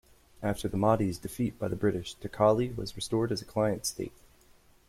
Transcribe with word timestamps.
After 0.41 0.67
the 0.67 0.77
Mahdi's 0.77 1.19
defeat 1.19 1.59
by 1.59 1.67
the 1.67 1.75
British, 1.75 2.15
Taqali 2.17 2.75
was 2.75 2.95
restored 2.95 3.31
as 3.31 3.43
a 3.43 3.45
client 3.45 3.85
state. 3.85 4.15